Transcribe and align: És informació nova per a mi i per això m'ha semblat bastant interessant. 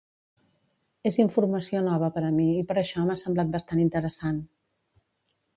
És 1.09 1.19
informació 1.23 1.83
nova 1.89 2.09
per 2.17 2.25
a 2.29 2.33
mi 2.39 2.47
i 2.63 2.65
per 2.71 2.79
això 2.85 3.05
m'ha 3.11 3.21
semblat 3.25 3.55
bastant 3.59 3.85
interessant. 3.87 4.45